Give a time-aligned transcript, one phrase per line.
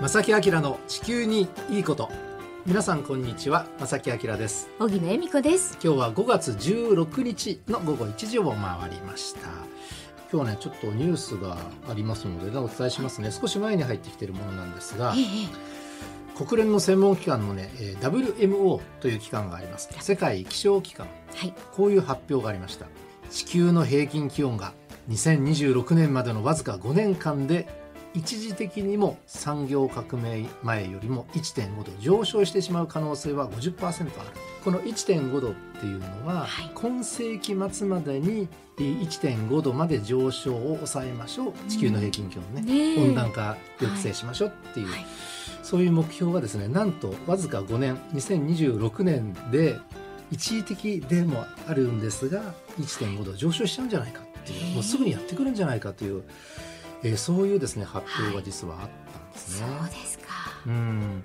[0.00, 2.08] 正木明の地球にいいこと。
[2.64, 3.66] 皆さんこんにちは。
[3.78, 4.70] 正木明です。
[4.78, 5.78] 荻野恵美子です。
[5.82, 9.40] 今日は5月16日の午後1時を回りました。
[10.32, 13.30] 今日はねちょっとニュースがありますのでお伝えしますね。
[13.30, 15.24] 少し前に入ってきているものなんですが、ええ
[16.46, 21.52] 国連の専門機関のねえー WMO という機関があります世界気象機関はい。
[21.72, 22.86] こういう発表がありました。
[23.28, 24.72] 地球の平均気温が
[25.10, 27.79] 2026年までのわずか5年間で
[28.14, 34.30] 一時的にも産業革命前よりも1.5度上昇してしまう可能性は50%ある。
[34.64, 36.70] この1.5度っていうのは、はい。
[36.74, 41.52] 今世紀末までにえー1.5度まで上昇を抑えましょう。
[41.68, 43.08] 地球の平均気温ね,、ねえ。
[43.08, 45.06] 温暖化抑制しましょうっていう、はい。
[45.62, 49.78] そういう目標がですねなんとわずか5年2026年で
[50.32, 56.22] 一時的でもあるんですが1.5度上昇しちゃうんじゃないかっていう、もうすぐにやってくるんじゃないかという、
[57.02, 59.70] えーそういうですね発表が実はあったんですそね。
[59.86, 60.24] うですか。
[60.66, 61.22] うん。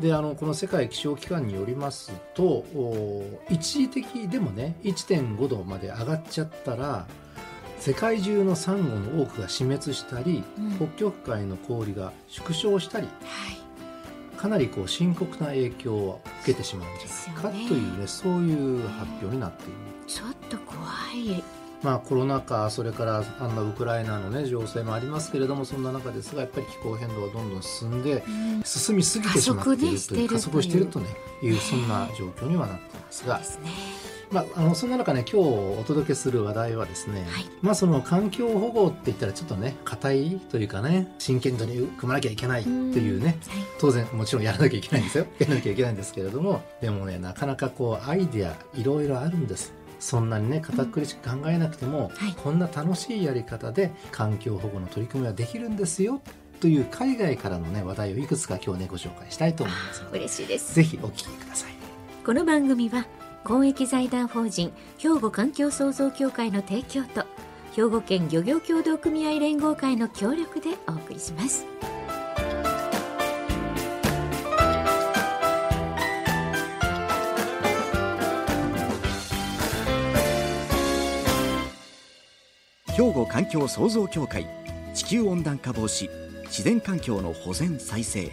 [0.00, 7.06] であのこの世界気象機関によりますとお一時的でもね1.5度まで上がっちゃったら
[7.78, 10.76] 世界中のサンゴの多くが死滅したり、うん。
[10.76, 13.12] 北極海の氷が縮小したりは
[13.52, 13.58] い。
[14.38, 18.06] かなりこう深刻な影響を受けてしまうんじゃないかというね。
[18.06, 19.72] そういう発表になっている。
[20.08, 20.78] ちょっと怖
[21.14, 21.42] い
[21.82, 28.62] まあ、コロナ禍それからあんなウクライナの、ね、情勢もありますけれどもそんな中ですがやっぱり気候変動はどんどん進んでうん。
[28.64, 31.08] 進みすぎてしまっているという加加速しているとね
[31.42, 33.40] いうねそんな状況にはなっていますが。
[34.30, 35.48] まあ、あのそんな中ね今日
[35.80, 37.44] お届けする話題はですね、はい。
[37.60, 43.38] まあその環境保護って言ったらちょっとね硬いというかね真剣度に組まなきゃいけないっていうね
[43.78, 45.26] 当然もちろんやらなきゃいけないんですよ。
[45.38, 52.32] やらなきゃいけないんですけれどもでもねなかなかこうアイデアいろいろあるんですそんなにね堅苦しく考えなくても、はい。
[52.32, 56.20] こんな楽しいやり方で環境保護の取り組みはできるんですよ
[56.60, 60.74] という海外からのね話題をいくつか今日ねご紹介したいと思います嬉しいです。
[60.74, 61.72] ぜひお聞きください。
[62.26, 63.06] この番組は
[63.44, 67.24] 公益財団法人兵庫環境創造協会の提供と
[67.74, 71.64] 兵庫県漁業協同組合連合会の協力でお送りします
[83.02, 84.46] 兵庫環境創造協会
[84.94, 86.08] 地球温暖化防止
[86.44, 88.30] 自然環境の保全再生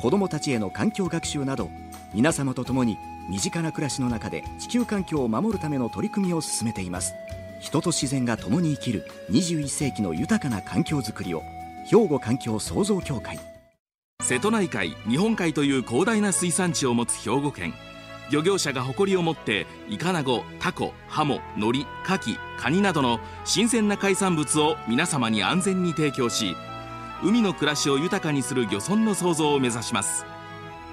[0.00, 1.68] 子どもたちへの環境学習など
[2.14, 2.96] 皆様と共に
[3.28, 7.14] 身近な暮らしの中で地球環境を守るための取り組みを進めています。
[7.60, 11.42] 人と自然が共に生きる21世紀の豊かな環境づくりを
[11.86, 13.40] 兵庫環境創造協会。
[14.20, 17.74] 瀬戸内海日本海という広大な水産地を持つ兵庫県。
[18.32, 26.56] 漁業者が誇りを持ってイカナゴタコハモノリカキカニなどの新鮮な海産物を皆様に安全に提供し
[27.22, 30.24] 海の暮らしを豊かにする漁村の創造を目指します。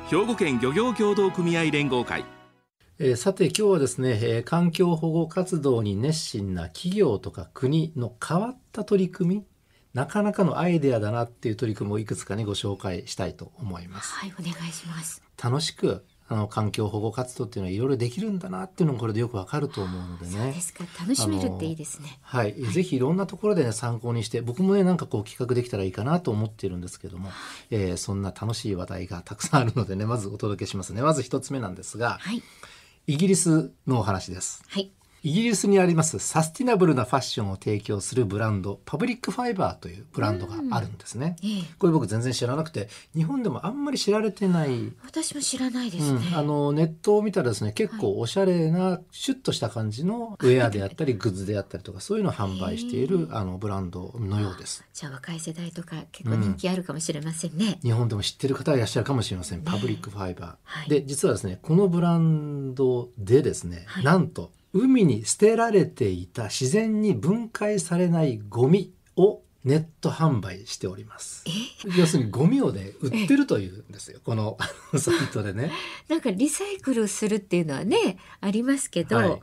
[0.09, 2.25] 兵庫県漁業協同組合連合会。
[2.99, 9.45] えーさて今日はですね、えー環境保護活動に熱心な企業とか国の変わった取り組み
[9.93, 14.13] なかなかのアイデアだなっていう取り組みをいくつかにご紹介したいと思います。
[14.13, 15.23] はいお願いします。
[15.41, 20.31] 楽しくあの環境保護活動っていうのはいろいろできるんだなっていうのもこれでよくわかると思うのでね。
[20.31, 20.61] そうで。
[20.61, 20.83] すか。
[20.99, 22.19] 楽しめるっていいですね。
[22.21, 27.29] はい、ぜひいろんなところでね参考にして僕もねなんかこう企画できたらいいかなと思っているんですけども、
[27.71, 31.01] えーそんな楽しい話題がたくさんあるのでねまずお届けしますね。
[31.01, 32.43] まず一つ目なんですがはい。
[33.07, 34.63] イギリスのお話です。
[34.67, 34.91] はい
[35.23, 41.63] イギリスにありますサスティナブルなファッションを提供するブランドパブリックファイバーというブランドがあるんですね、ええ。
[41.77, 54.83] これ僕全然知らなくて日本でもあんまり知られてない私も知らないですね、うん、あのネットを見たらですね結構おしゃれなシュッとした感じのウェアであったりグッズであったりとかそういうのを販売しているあのブランドのようです。
[54.93, 59.61] じゃあ若い世代とか結構人気あるかもしれませんね、日本でも知ってる方いらっしゃるかもしれません。
[59.61, 60.89] パブリックファイバー、はい。
[60.89, 64.03] で実はですねこのブランドでですね、はい。
[64.03, 71.43] なんと海に捨てられていた自然に分解されないゴミをネット販売しております。
[71.97, 74.19] 要するにゴミをね売ってるというんですよ。
[74.23, 74.57] この
[74.97, 75.71] サイトでね。
[76.07, 79.41] なんかリサイクルするっていうのはねありますけど、はい。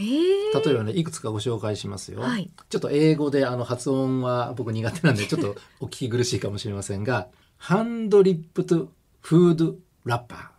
[0.00, 0.60] ええ。
[0.64, 2.50] 例えばねいくつかご紹介しますよ、はい。
[2.68, 9.74] ちょっと英語であの発音は僕苦手なんでちょっとお聞き苦しいかもしれませんがハンドリップとフード
[10.04, 10.57] ラッパー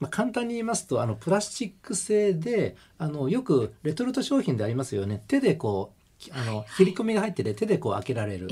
[0.00, 5.22] まあ、簡単に言いますとあのプラスチック製であのよくレトルト商品でありますよね。
[5.28, 6.00] 手でこう
[6.32, 8.48] あの切り込みが入ってて手でこう開けられる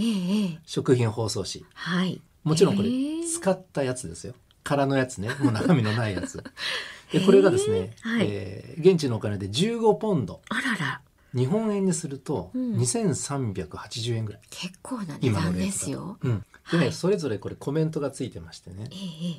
[0.64, 1.64] 食品包装紙。
[1.74, 2.20] はい。
[2.44, 2.88] もちろんこれ
[3.26, 4.34] 使ったやつですよ。
[4.62, 5.30] 空のやつね。
[5.40, 6.42] もう中身のないやつ。
[7.12, 8.26] でこれがですね、はい。
[8.28, 10.40] えー現地のお金で15ポンド。
[10.50, 11.00] あらら。
[11.34, 12.76] 日本円にするとうん。
[12.76, 16.18] 2380円ぐらい、結構な値段ですよ。
[16.22, 16.92] うん、でね、はい。
[16.92, 18.88] それぞれこれコメントがついてましてね。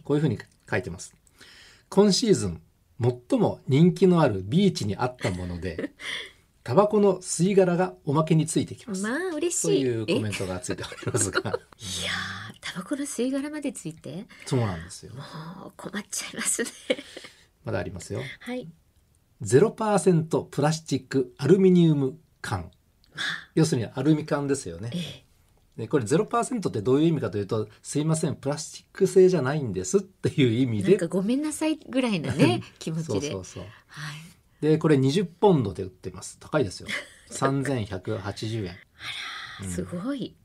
[0.03, 0.37] こういうふうに
[0.69, 1.15] 書いてます
[1.89, 2.61] 今シーズン
[3.01, 5.91] 最も人気のあるビーチにあったもので
[6.63, 9.81] タバコの吸い殻がおまけについてきます、えまあ嬉しとい。
[9.81, 11.39] いうコメンえトがついておりますが。
[11.41, 11.59] いやー
[12.61, 14.27] タバコの吸い殻までついて。
[14.45, 15.13] そうなんですよ。
[15.15, 15.21] も
[15.67, 16.69] う困っちゃいますね。
[17.63, 18.21] まだありますよ。
[18.41, 18.69] はい。
[19.41, 22.69] 0%プラスチックアルミニウム缶。
[23.55, 24.91] 要するにアルミ缶ですよね。
[24.93, 25.28] ええ
[25.79, 30.89] でこれ0%ってどういう意味かというとすいませんプラスチック製じゃないんですっていう意味で。
[30.89, 33.11] なんかごめんなさいぐらいなね気持ちで。
[33.13, 33.63] そうそうそう。
[33.87, 34.15] はい。
[34.61, 36.37] でこれ20ポンドで売ってます。
[36.37, 36.89] 高いですよ。
[37.31, 40.35] 3180円すごい。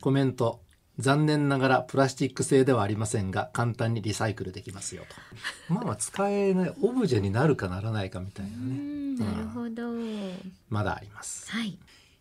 [0.00, 0.60] コメント。
[1.00, 5.16] 残念ながらプラスチック製ではありませんが簡単にリサイクルできますよと。
[5.74, 8.62] まあまあ使えないオブジェになるかならないかみたいうなね。
[8.62, 9.92] んなるほど。
[10.68, 11.50] まだあります。
[11.50, 11.76] はい。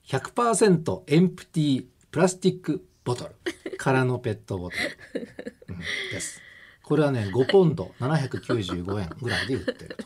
[0.08, 3.36] 100%エンプティプラスチックボトル。
[3.78, 4.76] 空のペットボト
[5.16, 5.28] ル、
[5.70, 5.80] うん。
[6.12, 6.40] です。
[6.84, 7.92] これはね5ポンド。
[8.00, 10.06] 795円ぐらいで売ってると。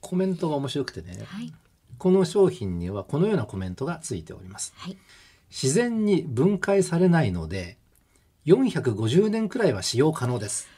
[0.00, 1.18] コメントが面白くてね。
[1.26, 1.52] はい。
[1.98, 4.72] この商品にはこのようなコメントがついております。
[4.78, 4.96] はい。
[5.50, 7.76] 自然に分解されないので
[8.46, 10.70] 450年くらいは使用可能です。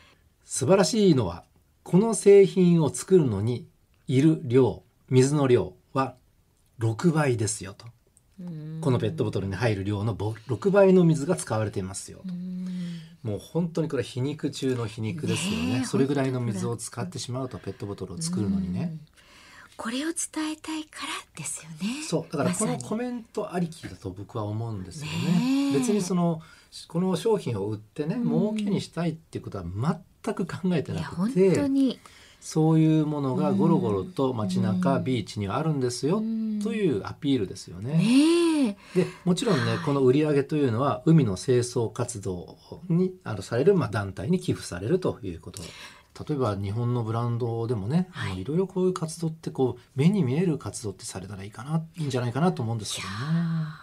[0.45, 1.45] 素晴らしいのは
[1.85, 3.69] この製品を作るのに
[4.09, 6.17] いる量水の量は
[6.81, 7.85] 6倍ですよと。
[7.87, 7.93] うん
[8.81, 12.33] このペットボトルに入る量のぼ6倍の水が使われていますよと。
[12.33, 12.69] うん
[13.23, 15.67] もう本当にこれは皮肉中の皮肉ですよね。
[15.75, 18.97] ねえそれぐらいの水を使ってしまうとペットボトルを作るのにね。
[19.77, 22.03] これを伝えたいからですよね。
[22.03, 25.13] そうだからこのコメントありきだと僕は思うんですよね。
[25.71, 25.73] え。
[25.73, 26.41] ね別にその
[26.87, 29.65] この商品を売ってねうん儲けにしたいっていうことは
[30.25, 31.55] 全く考えてなくて。
[31.55, 31.99] 当に
[32.41, 35.05] そういうものがゴロゴロと街中、うん。
[35.05, 36.61] ビーチにはあるんですようん。
[36.63, 38.77] というアピールですよね。
[38.95, 42.59] でもちろんねこの売り上げというのは海の清掃活動
[42.89, 45.63] にあのされる、まあ、団体に寄付されるということ。
[46.29, 48.43] 例えば日本のブランドでもね、はい。
[48.43, 53.15] ろいろこういう活動ってこう目に見える活動ってされたらいいかないいんじゃないかなと思うんですけどね。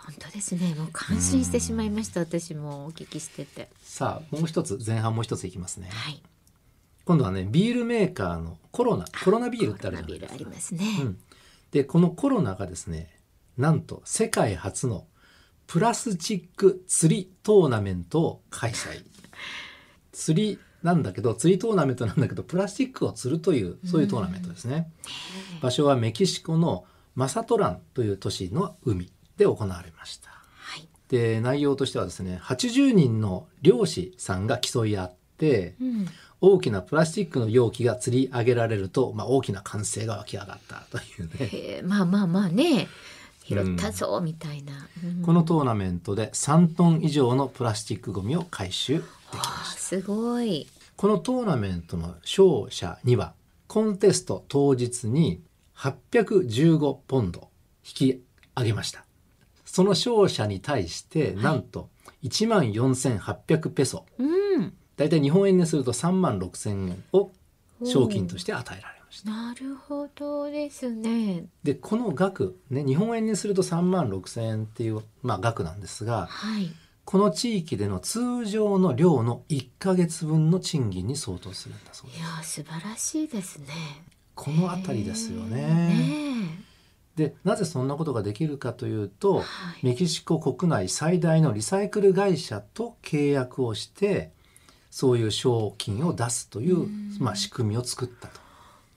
[0.05, 0.75] 本当ですね。
[0.75, 3.69] もう感心してしまいました私もお聞きしてて。
[3.81, 5.87] さあもう一つ前半もう一ついきますね。
[5.91, 6.21] はい
[7.05, 10.35] 今度はねビールメーカーのコロナコロナビールってあるじゃないですか。
[10.35, 11.17] ビールありますね、うん、
[11.71, 13.09] でこのコロナがですね
[13.57, 15.05] なんと世界初の
[15.67, 19.03] プラスチック釣りトーナメントを開催。
[20.11, 24.91] 釣りなんだけど釣りトーナメントなんだけどプラスチックを釣るというそういうトーナメントですね、
[25.61, 26.85] 場所はメキシコの
[27.15, 30.29] マサトランという都市の海で行われました。
[30.29, 30.87] はい。
[31.09, 36.07] で内容としてはですね80人の漁師さんが競い合ってうん
[36.45, 41.81] 大きなプラスチックの容器が釣り上げられると、まあ、大きな歓声が湧き上がったというね。
[41.81, 42.87] まあまあまあね。
[43.47, 45.21] 拾ったぞみたいな、うん。
[45.23, 49.03] このトーナメントで3トン以上のプラスチックごみを回収でき
[49.33, 49.79] まあした。
[49.79, 50.67] すごい。
[50.95, 53.33] このトーナメントの勝者には
[53.67, 55.41] コンテスト当日に
[55.77, 57.49] 815ポンド
[57.85, 58.23] 引き
[58.55, 59.05] 上げました。
[59.65, 61.89] その勝者に対してなんと
[62.23, 64.05] 1万4800ペソ。
[64.17, 67.31] うん大体日本円にすると3万6000円を
[67.83, 69.29] 賞金として与えられました。
[69.29, 71.45] なるほどですね。
[71.63, 76.71] でこの額ね日本円にすると3万6,000円っていう、まあ、額なんですがはい。
[77.03, 82.19] この地域での通常の量の1ヶ月分の賃金に相当するんだそうです。
[82.19, 83.67] いや素晴らしいですね。
[84.33, 85.61] この辺りですよね。
[85.61, 86.65] ね
[87.15, 89.45] でなぜそんなことができるかというと、はい。
[89.85, 94.31] メキシコ国内最大のリサイクル会社と契約をして
[94.95, 96.87] そういう賞金を出すという、
[97.19, 98.39] まあ、仕組みを作ったと。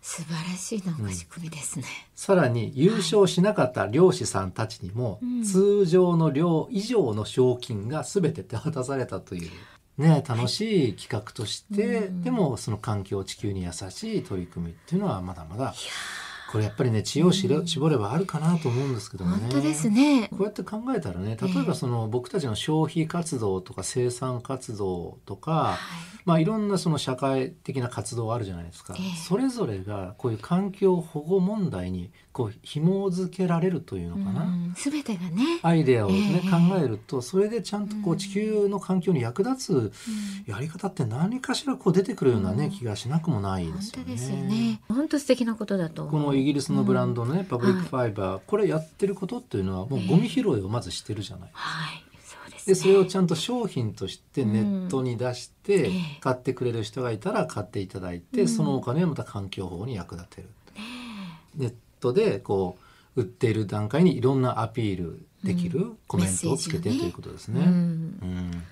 [0.00, 5.42] 素晴らしいなんか仕組みですね、さらに優勝しなかった漁師さんたちにも、うん。
[5.42, 9.50] 通常の量以上の賞金が全て手渡されたという、
[10.00, 12.22] ね、楽しい企画として、うん。
[12.22, 15.74] でもその環境地球に優しい取り組みっていうのはまだまだ
[16.50, 19.36] これやっぱりね知恵を知れ絞ればあるかなと思うんですけどね。
[19.40, 20.28] 本当ですね。
[20.30, 29.16] こうやって考えたらね例えばその僕たちの消費活動とか生産活動とか、はいまあ、いろんなその社会的な活動あるじゃないですか、ええ。
[29.16, 36.50] それぞれがこういう環境保護問題にこう紐づけられるというのかな、うん全てがね、アイデアをね、ええ。
[36.50, 39.92] 考えるとそれでちゃんとこううん地球の環境に役立つ
[40.46, 42.70] やり方って何かしらこう出てくるようなね、うん。
[42.70, 44.04] 気がしなくもない本ですよね。
[44.04, 44.80] 当ですよね。
[44.88, 51.50] 本当素敵なことだとこのイギリスのブランドのね、パブリックはいファイバー、これやってることっていうのはもうゴミ拾いをまずしてるじゃない。
[51.52, 52.07] はいそうです
[52.68, 52.80] でね。
[52.80, 58.48] それをちゃんと商品としてネットに出して、買ってくれる人がいたら買っていただいて、うん。
[58.48, 60.48] そのお金をまた環境保護に役立てる。
[61.56, 62.78] ネットでこ
[63.16, 67.60] う売っている段階にいろんなアピールできるコメントをつけて、ということですね。
[67.60, 67.68] うん。
[67.68, 67.70] う
[68.26, 68.62] ん。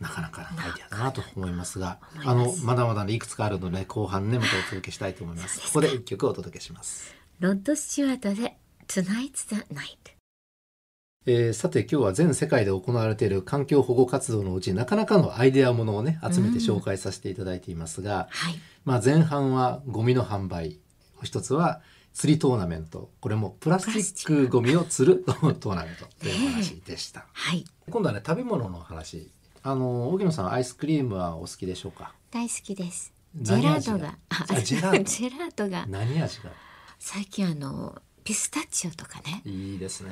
[0.00, 5.60] なかなかなアイデアだなと思いますが、あのまだまだねいくつかあるので後半ねまたお届けしたいと思います。
[5.60, 7.14] ここで一曲お届けします。
[7.38, 8.56] ロッド・スチュワートで
[8.88, 10.11] Tonight's the Night
[11.24, 18.54] えーさて今日は全世界で行われている環境保護活動のうちなかなかのアイデアものをね集めて紹介させていただいていますが、はい。
[18.84, 20.80] まあ、前半はゴミの販売
[21.22, 21.80] 一つは
[22.12, 23.10] 釣りトーナメント。
[23.20, 27.24] これもプラスチックゴミを釣るトーナメントというお話でした。
[27.32, 27.64] はい。
[27.88, 29.30] 今度はね食べ物の話。
[29.62, 32.12] あの荻野さんアイスクリームはお好きでしょうか？
[32.32, 33.14] 大好きです。
[33.36, 34.18] ジェラートが。
[34.28, 35.04] ああジェラート。
[35.04, 35.86] ジェラートが。
[35.88, 36.50] 何味が？
[36.98, 39.42] 最近あのピスタチオとかね。
[39.44, 40.10] いいですね。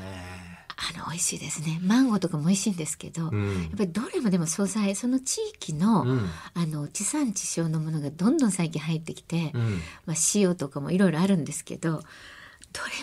[0.76, 1.78] あの美味しいですね。
[1.82, 6.30] マンゴーとかも美味しいんですけど、やっうんぱりどれもでも素材その地域の、うん。
[6.54, 9.80] あの地産地消のものがどんどん最近入ってきて、うん。
[10.06, 12.00] まあ、塩とかもいろいろあるんですけどど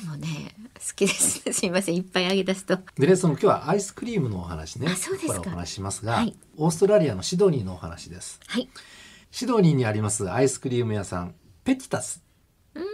[0.01, 1.53] れもね好きですね。
[1.53, 1.95] すいません。
[1.95, 2.79] いっぱいあげ出すと。
[2.97, 4.87] でねその今日はアイスクリームのお話ね。
[4.89, 5.33] あそうですか。
[5.33, 6.35] ここからお話ししますが、はい。
[6.57, 8.39] オーストラリアのシドニーのお話です。
[8.47, 8.69] はい。
[9.29, 12.23] シドニーにありますアイスクリーム屋さんペティタス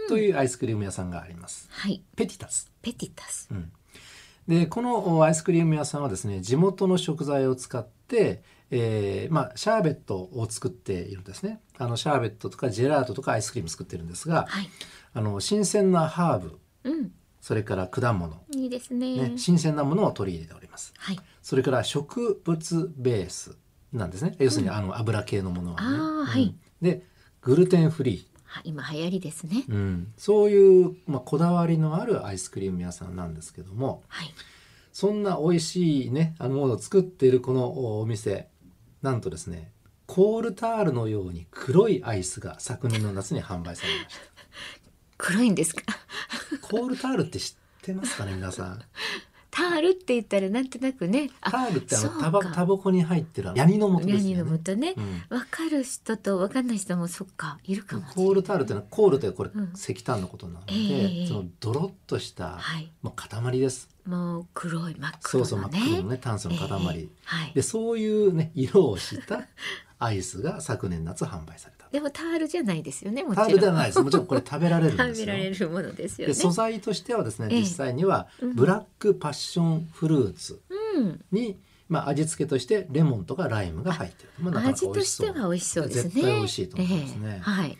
[0.08, 1.68] というアイスクリーム屋さんがあります。
[1.70, 2.02] はい。
[2.16, 2.70] ペティタス。
[2.82, 3.72] ペティタスうん。
[4.48, 11.60] でこのアイスクリーム屋さんはですね地元の食材を使って、えーまあ、シャーベットを作っているんですね。
[11.78, 14.68] あのシャーベットとかジェラートとかアイスクリーム作ってるんですが、はい。
[15.14, 16.58] あの新鮮なハーブ。
[16.84, 17.12] うん。
[17.40, 19.16] それから果物、いいですね。
[19.16, 20.94] ね、新鮮なものを取り入れております。
[20.96, 21.20] はい。
[21.42, 23.58] それから植物ベース
[23.92, 24.34] なんですね。
[24.38, 26.54] 要するにあの油系のものはね、あーはい。
[26.80, 27.02] で
[27.42, 28.16] グルテンフリー。
[28.16, 28.33] は
[28.64, 34.32] 今流行りですね、うん、そういう、まあ、こだわりのあるアイスクリーム屋さんなんですけどもはい。
[34.92, 38.48] そんな美味しいねあのものを作っているこのお店
[39.02, 39.72] なんとですね
[40.06, 44.14] コールタールのように黒いアイスが昨年の夏に販売されまし
[45.18, 45.82] 黒いんですか？
[45.84, 45.94] た
[46.62, 48.82] コールタールって知ってますかね皆さん？
[49.54, 51.30] タールって言ったらなんとなくね。
[51.40, 52.50] タールってあのタバか。
[52.50, 54.94] タバコに入ってるヤニの元ですヤニの元ね。
[54.96, 55.36] うん。
[55.36, 58.14] わ、かる人とわかんない人もそっかいるかもしれない。
[58.26, 59.72] コールタールってのはコールというこれうん。
[59.74, 61.26] 石炭のことなので、ええ。
[61.28, 62.90] そのドロッとした、はい。
[63.02, 63.88] もう塊です。
[64.04, 65.46] もう黒い真っ黒のね。
[65.46, 67.52] そうそう真っ黒のね炭素の塊、ええはい。
[67.54, 69.46] でそういうね色をした
[70.04, 73.50] アイスが昨年夏販売されたでもタールじゃないですよねタろん。
[73.50, 74.00] ールではないです。
[74.00, 77.60] もちろんこれ 食べられるんです食べよられるものですよでね素材としてはですね、ええ。
[77.60, 78.54] 実際にはうん。
[78.54, 80.60] ブラックパッションフルーツ
[80.96, 81.24] うん。
[81.32, 81.58] に、
[81.88, 85.26] まあ、味付けとしてレモンとかライムが入ってる、まあなかなか味と美味しそう。
[85.28, 86.02] しては美味しそうですね。
[86.10, 87.18] 絶対美味しいと思いますね。
[87.24, 87.38] ええ。
[87.40, 87.78] はい。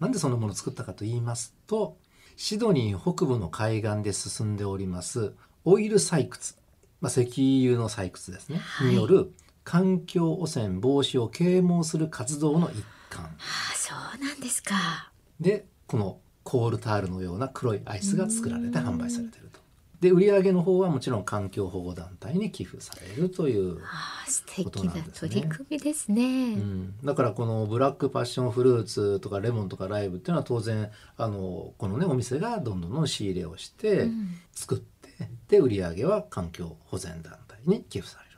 [0.00, 1.96] なんでそんなものを作ったかと言いますと
[2.36, 5.34] シドニー北部の海岸で進んでおります
[5.66, 6.54] オイル採掘、
[7.02, 7.20] まあ、石
[7.66, 8.88] 油の採掘ですね、はい。
[8.88, 9.30] による
[9.70, 13.26] 環境汚染防止を啓蒙する活動の一環。
[13.26, 13.28] あ
[13.72, 15.12] あそうなんですか。
[15.38, 19.60] でこのコールタールのような黒いアイスが作られて販売されていると。
[20.00, 26.54] で売り上げの方はもちろん環境保護団体に寄付されるという、ああ素敵ななんですね取り組みですね。
[26.54, 38.26] うん、だからこのブラックパッションフルーツとかレモンとかライブっていうのは当然あのこのねお店がどんどんどん仕入れをしてうん作って、で売り上げは環境保全団体に寄付される。
[38.26, 38.29] と。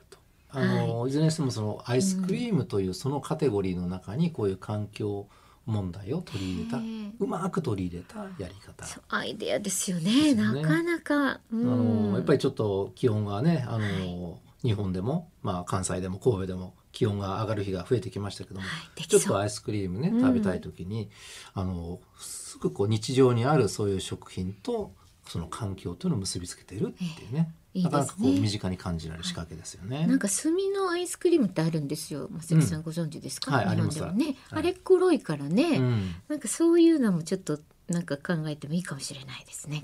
[0.53, 5.27] あのい、ずれにしてもそのアイスクリームというそのカテゴリーの中にこういう環境
[5.65, 8.85] 問題を取り入れたへえうまく取り入れたやり方。
[9.09, 10.33] アイデアですよね。
[10.33, 10.35] ね。
[10.35, 14.43] なかなか、あうん、のやっぱりちょっと気温がねあの、はい。
[14.63, 19.03] 日本でも、まあ、関西でも神戸でも気温が上がる日が増えてきましたけども、はい。
[19.05, 20.21] ちょっとアイスクリームねうん。
[20.21, 21.09] 食べたい時に、
[21.53, 24.93] あのすぐこう日常にあるそういう食品と
[25.27, 30.05] その環境というのを結びつけてるっていうね、ええいなかなかこう身近に感じられる仕掛けですよね。
[30.05, 32.27] なんか炭のアイスクリームってあるんですよ。
[32.31, 33.51] 松木さんご存知ですか？
[33.51, 39.83] はい日本でもね、あれ黒いからね、うんなんかそういうのもちょっとなんか考えてもいいかもしれないですね。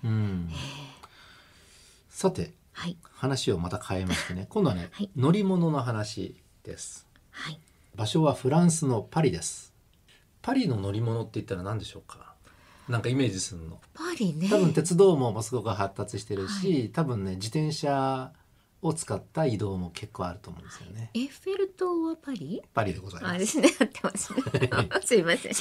[2.09, 7.07] さてはい話をまた変えましてね 今度はね、はい乗り物の話です。
[7.31, 7.59] はい。
[7.95, 9.73] 場所はフランスのパリです。
[10.41, 12.28] パリの乗り物って言ったら何でしょうか？
[12.89, 13.79] なんかイメージするの？
[13.93, 14.49] パリね。
[14.49, 18.33] 多分鉄道網もすごく発達してるし、多分ね自転車
[18.81, 21.11] を使った移動も結構あると思うんですよね。
[21.13, 22.61] エッフェル塔はパリ？
[22.73, 23.29] パリでございま。
[23.31, 24.41] あですすね、合ってますね。
[25.05, 25.53] すいません。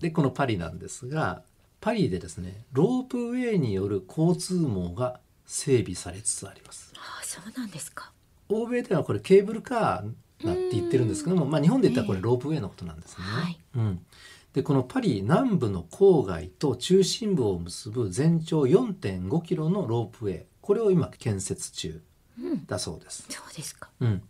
[0.00, 1.42] でこのパリなんですが、
[1.80, 6.92] パリでですねロープウェイによる交通網が整備されつつあります。
[6.96, 8.12] あ、そうなんですか。
[8.48, 13.24] 欧米ではこれケーブルカーだって言ってるんですけども、まあ日本で言ったらこれロープウェイのことなんですね。
[13.24, 14.06] はいうん。
[14.52, 22.02] でこのパリ南部の郊外と中心部を結ぶ全長4.5キロのロープウェイこれを今建設中
[22.40, 22.66] うん。
[22.66, 23.26] だそうです。
[23.28, 23.88] そうですか。
[24.00, 24.22] うん。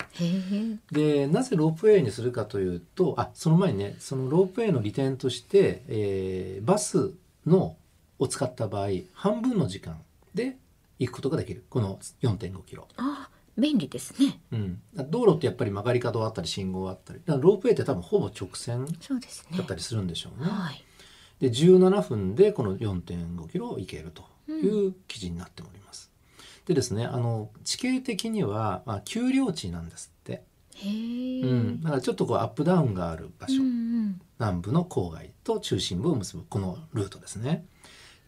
[0.90, 7.12] でなぜロープウェイにするかというとあその前にねそのロープウェイの利点として、えーバス
[7.46, 7.76] の
[8.18, 10.00] を使った場合半分の時間
[10.34, 10.56] で
[10.98, 12.88] 行くことができるこの4.5キロ。
[12.96, 14.40] あ便利ですね。
[14.52, 17.20] うん、道路ってやっぱり曲がり角あったり信号あったり。
[17.24, 18.92] だからロープウェイって多分ほぼ直線だ
[19.62, 20.48] ったりするんでしょうね。
[20.48, 20.84] はい。
[21.40, 26.10] で17分でこの4.5キロを行けるという記事になっております。
[26.66, 30.42] でですねあの地形的には、まあ、丘陵地なんですって、
[30.76, 34.20] へえ、うん、だからちょっとこうアップダウンがある場所、うんうん。
[34.38, 37.64] 南部の郊外と中心部を結ぶこのルートですね。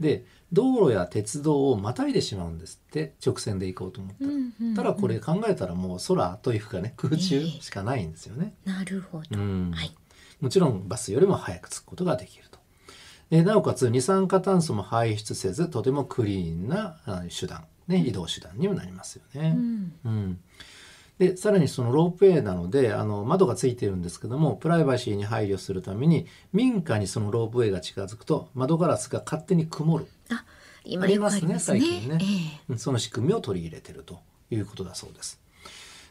[0.00, 4.30] で道路や鉄道をまたいでしまうんですって直線で行こうと思ったら。
[4.30, 4.74] うんうんうん。
[4.74, 8.54] ただこれ考えたらもう空というかね空中しかないんですよね。
[8.64, 9.70] なるほど、うん。
[9.72, 9.94] はい。
[10.40, 12.58] もちろんバスよりも早く着くことができると。
[13.28, 19.54] でなおかつ二酸化炭素も排出せずとてもクリーンなあ手段、ね、移動手段にもなりますよね。
[19.56, 19.92] うん。
[20.04, 20.40] うん
[21.20, 30.42] でさらにそのロープウェイなのであの窓がついてるんですけどもプライバシーに配慮するために民家にそのロープウェイが近づくと窓ガラスが勝手に曇る、あ
[30.82, 31.52] 今ありますね。
[31.52, 32.18] ね最近ね。
[32.22, 35.38] えうんその仕組みを取り入れてるということだそうです。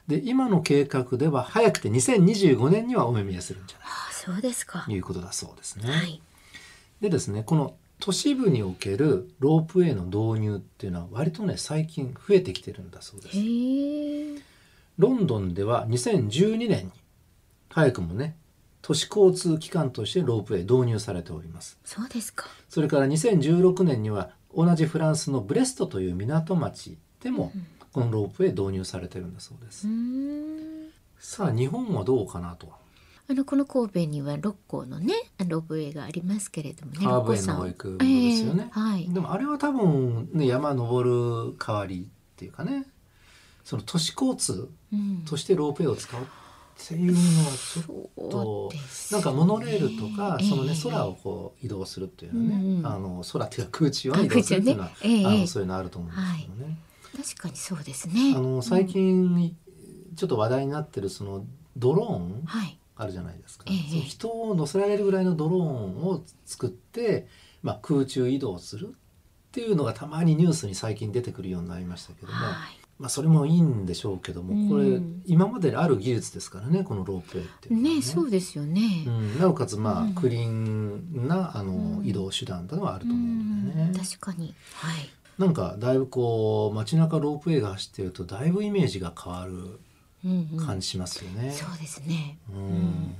[0.07, 4.83] で今の計画では早くて2025年にはお目見えするんじゃないあそうですか。
[4.85, 5.91] ということだそうですね。
[5.91, 6.21] はい。
[7.01, 14.48] でですねこの都市部におけるロープウェイの導入っていうのは割とね最近増えてきてるんだそうです。
[14.99, 16.91] ロンドンでは2012年に
[17.69, 18.35] 早くもね
[18.81, 21.79] 都市交通機関としてロープウェイ導入されております。
[21.85, 27.53] そうですかそれから2016年には同じフランスのブレストという港町でも
[27.93, 29.87] このロープウェイ導入されてるんだそうです。
[29.87, 32.69] うーんさあ日本はどうかなと。
[33.29, 35.13] あのこの神戸には六甲のね
[35.47, 38.63] ロープウェイがありますけれどもねハーブ園六甲山の保育ですよね。
[38.67, 42.85] ええはいでもあれは多分ね山登る代わりっていうかね
[43.63, 44.78] その都市交通うん
[45.25, 46.25] としてロープウェイを使うっ
[46.87, 48.79] ていうのはちょっとね。
[49.11, 52.87] なんかモノレールとかそのねええ空をこう移動するっていうのはね、うんうん。
[52.87, 56.79] あの空っていうか空中をね移動するっていうのは、ねええあのそういうのあると思うんですけどね。
[57.17, 58.33] 確かにそうですね。
[58.35, 59.55] あの最近
[60.15, 61.45] ちょっと話題になってるその
[61.77, 62.77] ドローンはい。
[62.95, 63.89] あるじゃないですか、ええ。
[63.89, 67.27] その人を乗せられるぐらいのドローンを作って、
[67.63, 68.91] まあ、空中移動するっ
[69.53, 78.01] ていうのがたまにニュースに最近出てくるようになりましたけども、はいまあ、それもいいんでしょうけどもこれ、うん今まである技術ですからねこのロープウェイっていうのはね。
[78.01, 79.05] そうですよね。
[79.07, 80.15] うん、なおかつまあ、うん。
[80.15, 82.05] クリーンなあの、うん。
[82.05, 83.89] 移動手段というのはあるうと思うんでね。
[83.89, 84.53] ん、確かに。
[84.73, 85.09] はい。
[85.37, 89.79] なんかだいぶこう街中ロープウェイが走ってるとだいぶイメージが変わる
[90.25, 90.65] うんうん。
[90.65, 91.51] 感じしますよね。
[91.51, 92.37] そうですね。
[92.49, 92.77] うん。
[92.79, 93.15] ん。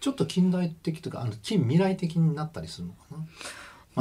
[0.00, 3.18] ちょっと近代的というかあの近未来的になったりするのかな？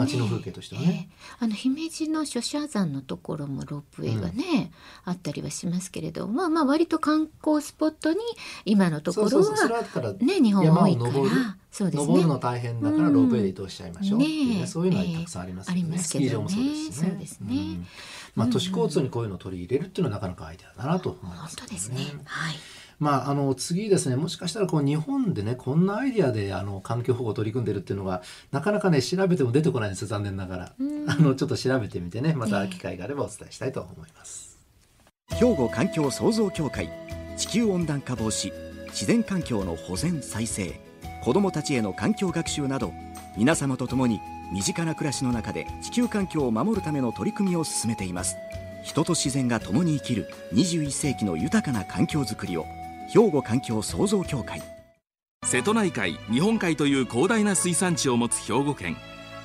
[0.05, 1.09] 街の風景としてはね。
[1.09, 1.35] ええ。
[1.39, 4.71] あの姫路の諸社山のところもロープウェイがね、
[5.05, 8.19] あったりはしますけれどまあまあ割と観光スポットに
[8.65, 11.57] 今のところはね日本多いから。
[11.71, 12.07] そうですね。
[12.07, 15.81] 登るの大変だからうんロープウェイで移動しちゃいましょうねそういうのはたくさんありますよね。
[15.81, 15.85] ええ。
[15.85, 16.27] ありますけどね。
[16.27, 17.09] スキー場もそうですしね。
[17.09, 17.55] そうですね。
[17.55, 17.87] ん。
[18.35, 21.97] まあ都市交通にこういうのを取り入れるっていうのはなかなかアイデアだなと思いま本す、当ですね。
[22.25, 22.55] はい
[22.99, 30.73] まあ、あの次ですねもしかしたらこう日本でねこんなアイデアであの環境保護を取り組んでるっていうのがなかなかね調べても出てこないんですよ残念ながら。
[30.77, 31.09] うん。
[31.09, 34.59] あのちょっと調べてみてねまた機会があればお伝えしたいと思います。
[35.29, 36.89] 兵庫環境創造協会
[37.37, 38.51] 地球温暖化防止
[38.87, 40.79] 自然環境の保全再生
[41.23, 42.91] 子どもたちへの環境学習など
[43.37, 44.19] 皆様と共に
[44.51, 48.35] 身近な暮らしの中で地球環境を守るための取り組みを進めています。
[48.83, 52.65] 人と自然が共に生きる21世紀の豊かな環境づくりを
[53.11, 54.61] 兵庫環境創造協会。
[55.43, 58.97] 瀬戸内海日本海という広大な水産地を持つ兵庫県。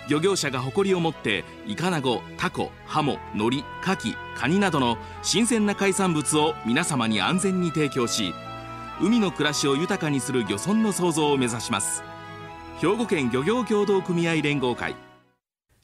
[0.07, 8.35] 漁業者が誇りを持ってイカナゴタコハモノリカキカニなどの新鮮な海産物を皆様に安全に提供し
[9.01, 12.03] 海の暮らしを豊かにする漁村の創造を目指します。
[12.81, 14.95] 兵庫県漁業協同組合連合会。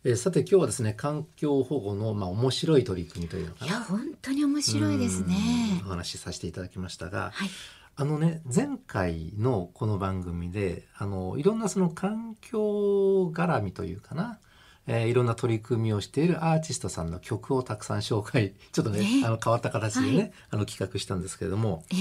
[0.04, 3.70] えーさて今日はですね環境保護のまあ面白い取り組みというのかな。
[3.70, 5.36] いや本当に面白いですね。
[5.82, 7.48] うんお話しさせていただきましたが、はい。
[7.96, 14.38] あのね前回のこの番組であのいろんなその環境絡みというかな、
[14.86, 19.26] えーいろんな取り組みをしているアーティストさんの曲をたくさん紹介ちょっとねね。
[19.26, 20.32] あの変わった形でね、はい。
[20.52, 21.96] あの企画したんですけれどもえ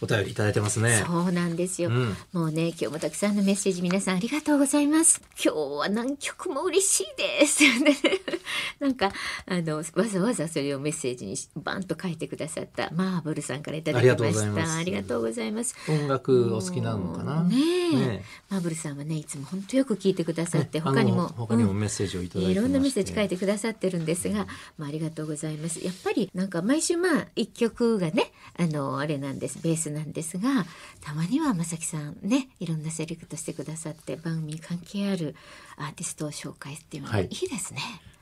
[0.00, 1.04] お便りいただいてますね。
[1.06, 2.16] そうなんですよ、うん。
[2.32, 5.22] もうね今日もたくさんのメッセージ皆さんありがとうございます。
[5.42, 7.62] 今日は何曲も嬉しいです。
[7.80, 7.96] ね
[8.80, 9.12] なんか
[9.46, 14.76] あのわざわざそれをメッセージにバンと書いてくださったマーブルさんからいただきました。
[14.76, 15.74] ありがとうございます。
[15.88, 17.42] 音楽お好きなのかな？
[17.44, 17.56] ね
[17.92, 17.96] え。
[17.96, 21.80] ねマーブルさんはねいつも本当よく聞いてくださって、ね他にも他にもうん。
[21.80, 22.60] メッセージをいただいてまして。
[22.60, 25.84] いろんなメッセージ書いてくださってるんですが、まあ、ありがとうございます。
[25.84, 29.58] やっぱりなんか毎週まあ一曲がねあのあれなんです。
[29.62, 30.66] ベースなんですが
[31.00, 35.34] たまには正樹さんねいろんなセレクトしてくださって番組に関係ある
[35.76, 37.80] アーティストを紹介っていうのがはいいいですね。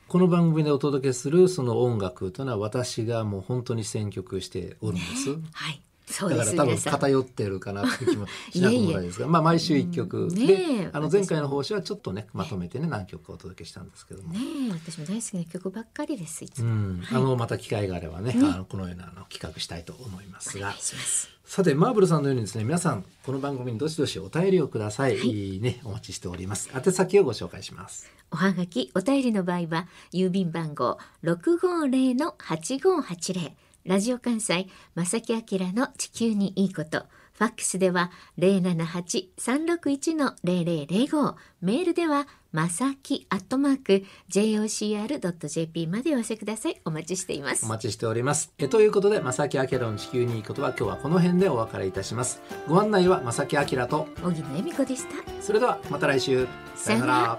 [0.09, 5.31] この番組でお届けするその音楽というのは私がもう本当に選曲しておるんです。
[5.53, 5.81] はい
[6.12, 9.27] だから多分偏ってるかなって気もしなくもないですが。
[9.29, 10.25] まあ毎週一曲。
[10.25, 10.35] うん。
[10.35, 14.33] ねでえあの前回の方針はちょっとねまとめてね何曲かお届けしたんですけども。
[14.33, 20.68] ねえ私も大好きな曲ばっかりですいつうも、んあのまた機会があればねあのこのようなあの企画したいと思いますが。
[20.68, 21.29] お願いします。
[21.44, 25.61] さてマーブルさんのようにですね皆さんこの番組にどしどしお便りをください、いい。
[25.61, 26.70] ねお待ちしております。
[26.75, 28.11] 宛先をご紹介します。
[28.31, 37.05] おはがきお便りの場合は郵便番号六五零の八五八零ラジオ関西正木明の地球にいいこと。
[37.33, 46.81] ファックスでは零七八三六一の零零零五メールではまさきアットマーク jocr ドット jp までお寄せください。
[46.85, 47.64] お待ちしています。
[47.64, 48.53] お待ちしております。
[48.59, 52.40] えということで正木明の地球にいいことは今日はこの辺でお別れいたします。
[52.68, 55.42] ご案内は正木明と荻野恵美子でした。
[55.42, 56.47] それではまた来週。
[56.77, 57.38] さよなら。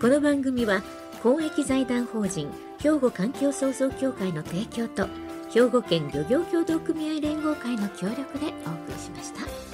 [0.00, 0.82] この番組は
[1.22, 5.08] 公益財団法人兵庫環境創造協会の提供と
[5.50, 9.67] 兵庫県漁業協同組合連合会の協力でお送りしました。